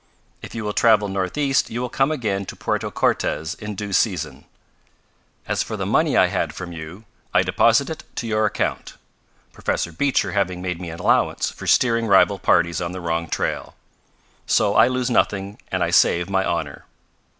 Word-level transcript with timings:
If 0.41 0.55
you 0.55 0.63
will 0.63 0.73
travel 0.73 1.09
northeast 1.09 1.69
you 1.69 1.79
will 1.79 1.87
come 1.87 2.11
again 2.11 2.47
to 2.47 2.55
Puerto 2.55 2.89
Cortes 2.89 3.53
in 3.53 3.75
due 3.75 3.93
season. 3.93 4.45
As 5.47 5.61
for 5.61 5.77
the 5.77 5.85
money 5.85 6.17
I 6.17 6.25
had 6.25 6.55
from 6.55 6.71
you, 6.71 7.05
I 7.35 7.43
deposit 7.43 7.87
it 7.87 8.03
to 8.15 8.25
your 8.25 8.49
credit, 8.49 8.95
Professor 9.53 9.91
Beecher 9.91 10.31
having 10.31 10.59
made 10.59 10.81
me 10.81 10.89
an 10.89 10.99
allowance 10.99 11.51
for 11.51 11.67
steering 11.67 12.07
rival 12.07 12.39
parties 12.39 12.81
on 12.81 12.93
the 12.93 12.99
wrong 12.99 13.27
trail. 13.29 13.75
So 14.47 14.73
I 14.73 14.87
lose 14.87 15.11
nothing, 15.11 15.59
and 15.71 15.83
I 15.83 15.91
save 15.91 16.31
my 16.31 16.43
honor. 16.43 16.85